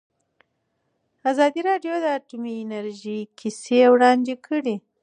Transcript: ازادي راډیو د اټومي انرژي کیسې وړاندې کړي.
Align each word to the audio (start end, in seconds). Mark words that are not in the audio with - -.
ازادي 1.31 1.61
راډیو 1.69 1.93
د 2.03 2.05
اټومي 2.17 2.53
انرژي 2.63 3.19
کیسې 3.39 3.79
وړاندې 3.93 4.33
کړي. 4.45 4.75